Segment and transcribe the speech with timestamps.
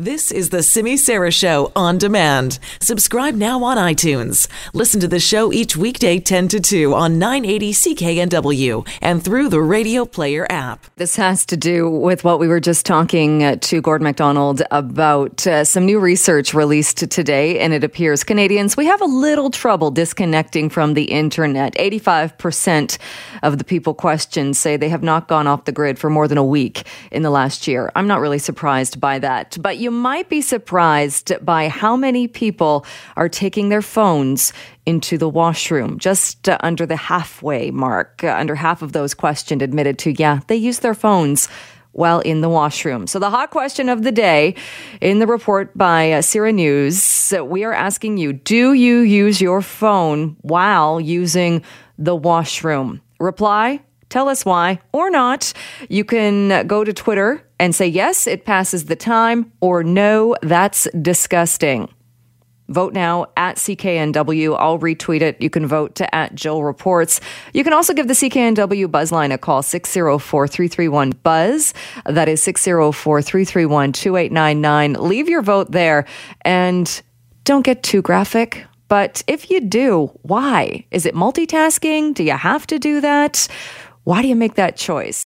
[0.00, 2.60] This is the Simi Sara Show on demand.
[2.80, 4.46] Subscribe now on iTunes.
[4.72, 9.60] Listen to the show each weekday 10 to 2 on 980 CKNW and through the
[9.60, 10.86] Radio Player app.
[10.94, 15.44] This has to do with what we were just talking uh, to Gord MacDonald about
[15.48, 19.90] uh, some new research released today, and it appears Canadians, we have a little trouble
[19.90, 21.74] disconnecting from the internet.
[21.74, 22.98] 85%
[23.42, 26.38] of the people questioned say they have not gone off the grid for more than
[26.38, 27.90] a week in the last year.
[27.96, 32.28] I'm not really surprised by that, but you you might be surprised by how many
[32.28, 32.84] people
[33.16, 34.52] are taking their phones
[34.84, 38.22] into the washroom, just uh, under the halfway mark.
[38.22, 41.48] Uh, under half of those questioned admitted to, yeah, they use their phones
[41.92, 43.06] while in the washroom.
[43.06, 44.56] So, the hot question of the day
[45.00, 49.62] in the report by uh, CIRA News, we are asking you do you use your
[49.62, 51.62] phone while using
[51.96, 53.00] the washroom?
[53.18, 55.52] Reply Tell us why or not.
[55.88, 60.88] You can go to Twitter and say, yes, it passes the time, or no, that's
[61.02, 61.88] disgusting.
[62.68, 64.54] Vote now at CKNW.
[64.58, 65.40] I'll retweet it.
[65.40, 67.18] You can vote to at Jill Reports.
[67.54, 71.72] You can also give the CKNW Buzzline a call, 604 331 Buzz.
[72.04, 74.92] That is 604 331 2899.
[74.94, 76.04] Leave your vote there
[76.42, 77.02] and
[77.44, 78.66] don't get too graphic.
[78.88, 80.84] But if you do, why?
[80.90, 82.14] Is it multitasking?
[82.14, 83.48] Do you have to do that?
[84.08, 85.16] Why do you make that choice?